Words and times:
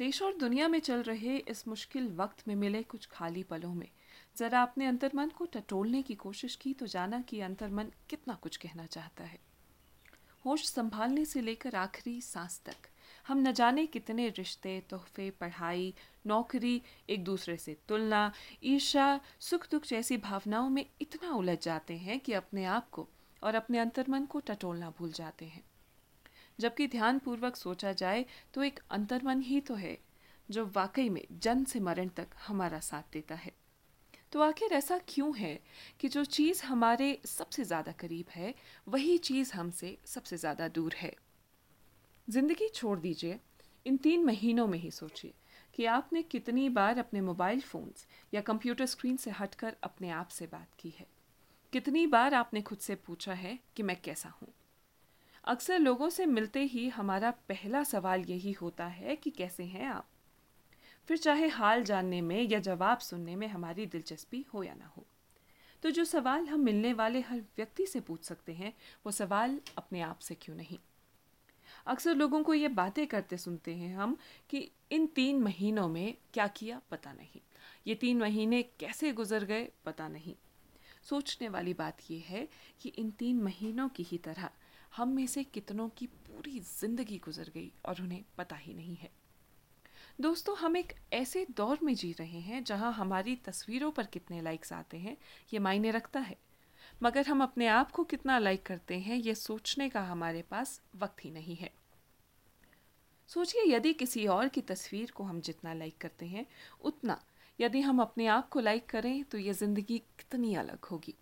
देश 0.00 0.22
और 0.22 0.36
दुनिया 0.36 0.68
में 0.68 0.80
चल 0.80 1.02
रहे 1.02 1.36
इस 1.36 1.68
मुश्किल 1.68 2.08
वक्त 2.08 2.48
में 2.48 2.54
मिले 2.54 2.82
कुछ 2.82 3.06
खाली 3.06 3.42
पलों 3.42 3.74
में। 3.74 3.88
ज़रा 4.36 4.62
अपने 4.62 4.86
अंतर्मन 4.86 5.28
को 5.28 5.44
टटोलने 5.44 6.02
की 6.02 6.14
कोशिश 6.14 6.56
की 6.56 6.74
तो 6.74 6.86
जाना 6.86 7.20
कि 7.20 7.40
अंतर्मन 7.40 7.84
कितना 8.08 8.34
कुछ 8.34 8.56
कहना 8.56 8.86
चाहता 8.86 9.24
है। 9.24 9.38
होश 10.46 10.68
संभालने 10.70 11.24
से 11.24 11.40
लेकर 11.40 11.74
आखिरी 11.74 12.20
सांस 12.20 12.60
तक। 12.66 12.76
हम 13.28 13.38
न 13.38 13.52
जाने 13.52 13.86
कितने 13.86 14.28
रिश्ते, 14.28 14.80
तोहफे, 14.80 15.30
पढ़ाई, 15.30 15.94
नौकरी, 16.26 16.82
एक 17.10 17.24
दूसरे 17.24 17.56
से 17.56 17.76
तुलना 17.88 18.32
ईर्षा 18.64 19.20
सुख 19.40 19.70
दुख 19.70 19.86
जैसी 19.86 20.16
भावनाओं 20.16 20.70
में 20.70 20.86
इतना 21.00 21.30
उलझ 21.30 21.58
जाते 21.62 21.94
हैं 21.96 22.20
कि 22.20 22.32
अपने 22.32 22.64
आप 22.64 22.90
को 22.90 23.08
और 23.42 23.54
अपने 23.54 23.78
अंतर्मन 23.78 24.26
को 24.26 24.40
टटोलना 24.40 24.90
भूल 24.90 25.12
जाते 25.12 25.44
हैं। 25.44 25.69
जबकि 26.60 26.86
ध्यानपूर्वक 26.86 27.56
सोचा 27.56 27.92
जाए 27.92 28.24
तो 28.54 28.62
एक 28.62 28.80
अंतर्मन 28.90 29.40
ही 29.40 29.60
तो 29.60 29.74
है, 29.74 29.98
जो 30.48 30.66
वाकई 30.66 31.08
में 31.08 31.24
जन्म 31.32 31.64
से 31.64 31.80
मरण 31.80 32.08
तक 32.08 32.28
हमारा 32.46 32.80
साथ 32.80 33.12
देता 33.12 33.34
है। 33.34 33.52
तो 34.32 34.40
आखिर 34.40 34.72
ऐसा 34.72 34.98
क्यों 35.08 35.36
है 35.36 35.58
कि 36.00 36.08
जो 36.08 36.24
चीज़ 36.24 36.62
हमारे 36.64 37.18
सबसे 37.26 37.64
ज़्यादा 37.64 37.92
करीब 37.92 38.26
है, 38.30 38.54
वही 38.88 39.18
चीज़ 39.18 39.52
हमसे 39.52 39.98
सबसे 40.04 40.36
ज़्यादा 40.36 40.68
दूर 40.68 40.94
है? 40.94 41.12
ज़िंदगी 42.28 42.68
छोड़ 42.68 42.98
दीजिए, 42.98 43.38
इन 43.86 43.96
तीन 43.96 44.24
महीनों 44.24 44.66
में 44.66 44.78
ही 44.78 44.90
सोचिए 44.90 45.34
कि 45.74 45.84
आपने 45.84 46.22
कितनी 46.22 46.68
बार 46.68 46.98
अपने 46.98 47.20
मोबाइल 47.20 47.60
फ़ोन्स 47.60 48.06
या 48.34 48.40
कंप्यूटर 48.40 48.86
स्क्रीन 48.86 49.16
से 49.16 49.30
हटकर 49.30 49.76
अपने 49.82 50.10
आप 50.10 50.28
से 50.28 50.46
बात 50.46 50.68
की 50.78 50.90
है। 50.90 51.06
कितनी 51.72 52.06
बार 52.06 52.34
आपने 52.34 52.62
खुद 52.62 52.78
से 52.78 52.94
पूछा 52.94 53.32
है 53.34 53.58
कि 53.76 53.82
मैं 53.82 54.00
कैसा 54.00 54.28
हूँ? 54.28 54.52
अक्सर 55.44 55.78
लोगों 55.78 56.10
से 56.10 56.26
मिलते 56.26 56.62
ही 56.64 56.88
हमारा 56.88 57.30
पहला 57.30 57.84
सवाल 57.84 58.20
यही 58.20 58.52
होता 58.52 58.86
है 58.86 59.16
कि 59.16 59.30
कैसे 59.30 59.64
हैं 59.64 59.86
आप? 59.86 60.06
फिर 61.08 61.16
चाहे 61.16 61.48
हाल 61.48 61.84
जानने 61.84 62.20
में 62.20 62.42
या 62.42 62.58
जवाब 62.58 62.98
सुनने 62.98 63.36
में 63.36 63.46
हमारी 63.46 63.86
दिलचस्पी 63.86 64.46
हो 64.54 64.62
या 64.62 64.74
ना 64.74 64.86
हो। 64.86 65.06
तो 65.82 65.90
जो 65.90 66.04
सवाल 66.04 66.46
हम 66.46 66.60
मिलने 66.60 66.92
वाले 66.92 67.20
हर 67.20 67.40
व्यक्ति 67.40 67.86
से 67.86 68.00
पूछ 68.00 68.24
सकते 68.24 68.52
हैं, 68.52 68.76
वो 69.06 69.12
सवाल 69.12 69.60
अपने 69.78 70.00
आप 70.00 70.18
से 70.18 70.34
क्यों 70.34 70.56
नहीं? 70.56 70.78
अक्सर 71.86 72.14
लोगों 72.14 72.42
को 72.42 72.54
ये 72.54 72.68
बातें 72.68 73.06
करते 73.06 73.36
सुनते 73.36 73.74
हैं 73.74 73.96
हम 73.96 74.16
कि 74.50 74.70
इन 74.92 75.06
तीन 75.06 75.40
महीनों 75.40 75.88
में 75.88 76.16
क्या 76.34 76.46
किया 76.46 76.80
पता 76.90 77.12
नहीं। 77.12 77.40
ये 77.86 77.94
तीन 77.94 78.18
महीने 78.18 78.62
कैसे 78.62 79.12
गुजर 79.12 79.44
गए 79.44 79.68
पता 79.84 80.08
नहीं। 80.08 80.36
सोचने 81.04 81.48
वाली 81.48 81.74
बात 81.74 81.98
यह 82.10 82.24
है 82.28 82.48
कि 82.80 82.88
इन 82.88 83.10
तीन 83.10 83.42
महीनों 83.42 83.88
की 83.88 84.02
ही 84.02 84.18
तरह 84.18 84.50
हम 84.96 85.08
में 85.08 85.26
से 85.26 85.44
कितनों 85.44 85.88
की 85.88 86.06
पूरी 86.06 86.60
ज़िंदगी 86.60 87.18
गुजर 87.18 87.50
गई 87.54 87.72
और 87.86 88.00
उन्हें 88.02 88.24
पता 88.38 88.56
ही 88.56 88.74
नहीं 88.74 88.96
है। 88.96 89.10
दोस्तों, 90.20 90.56
हम 90.56 90.76
एक 90.76 90.92
ऐसे 91.12 91.46
दौर 91.56 91.78
में 91.82 91.94
जी 91.94 92.12
रहे 92.12 92.40
हैं 92.40 92.64
जहाँ 92.64 92.92
हमारी 92.92 93.36
तस्वीरों 93.36 93.90
पर 93.90 94.06
कितने 94.06 94.40
लाइक्स 94.42 94.72
आते 94.72 94.96
हैं, 94.96 95.16
ये 95.52 95.58
मायने 95.58 95.90
रखता 95.90 96.20
है। 96.20 96.36
मगर 97.02 97.26
हम 97.26 97.42
अपने 97.42 97.66
आप 97.66 97.90
को 97.90 98.04
कितना 98.04 98.38
लाइक 98.38 98.66
करते 98.66 98.98
हैं, 98.98 99.16
ये 99.16 99.34
सोचने 99.34 99.88
का 99.88 100.02
हमारे 100.02 100.42
पास 100.42 100.80
वक्त 100.96 101.24
ही 101.24 101.30
नहीं 101.30 101.56
है। 101.56 101.70
सोचिए, 103.28 103.62
यदि 103.74 103.92
किसी 103.92 104.26
और 104.26 104.48
की 104.48 104.60
तस्वीर 104.60 105.10
को 105.10 105.24
हम 105.24 105.40
जितना 105.40 105.74
लाइक 105.74 105.98
करते 105.98 106.26
हैं, 106.26 106.46
उतना 106.80 107.20
यदि 107.60 107.80
हम 107.80 108.00
अपने 108.02 108.26
आप 108.26 108.48
को 108.48 108.60
लाइक 108.60 108.88
करें 108.90 109.22
तो 109.24 109.38
ये 109.38 109.52
ज़िंदगी 109.52 109.98
कितनी 109.98 110.54
अलग 110.54 110.84
होगी। 110.84 111.14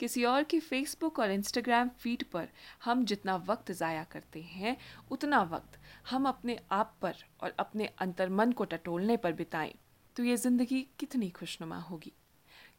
किसी 0.00 0.24
और 0.24 0.42
की 0.42 0.58
फेसबुक 0.60 1.18
और 1.18 1.30
इंस्टाग्राम 1.30 1.88
फ़ीड 2.00 2.22
पर 2.24 2.48
हम 2.84 3.04
जितना 3.04 3.36
वक्त 3.48 3.72
ज़ाया 3.72 4.04
करते 4.04 4.42
हैं, 4.42 4.76
उतना 5.10 5.42
वक्त 5.42 5.78
हम 6.10 6.28
अपने 6.28 6.58
आप 6.70 6.96
पर 7.02 7.24
और 7.40 7.54
अपने 7.58 7.86
अंतर्मन 7.98 8.52
को 8.52 8.64
टटोलने 8.64 9.16
पर 9.16 9.32
बिताएँ 9.32 9.74
तो 10.16 10.24
ये 10.24 10.36
ज़िंदगी 10.36 10.86
कितनी 10.98 11.30
खुशनुमा 11.30 11.78
होगी। 11.80 12.12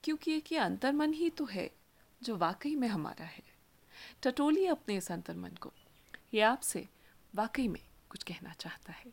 क्योंकि 0.03 0.33
एक 0.33 0.51
ये 0.51 0.57
अंतर्मन 0.57 1.13
ही 1.13 1.29
तो 1.29 1.45
है, 1.45 1.69
जो 2.21 2.35
वाकई 2.37 2.75
में 2.75 2.87
हमारा 2.87 3.25
है। 3.25 3.43
टटोलिए 4.23 4.67
अपने 4.67 4.97
इस 4.97 5.11
अंतर्मन 5.11 5.55
को। 5.61 5.71
ये 6.33 6.41
आपसे 6.41 6.87
वाकई 7.33 7.67
में 7.67 7.81
कुछ 8.09 8.23
कहना 8.23 8.53
चाहता 8.53 8.93
है। 8.93 9.11